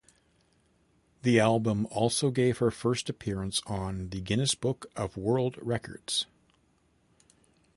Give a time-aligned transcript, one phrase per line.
[1.21, 6.25] The album also gave her first appearance on the "Guinness Book of World Records".